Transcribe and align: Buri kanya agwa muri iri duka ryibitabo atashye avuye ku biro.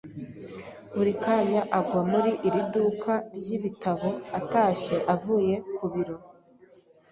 Buri 0.95 1.13
kanya 1.23 1.61
agwa 1.77 2.01
muri 2.11 2.31
iri 2.47 2.61
duka 2.73 3.13
ryibitabo 3.39 4.09
atashye 4.39 4.95
avuye 5.13 5.55
ku 5.75 5.85
biro. 5.93 6.15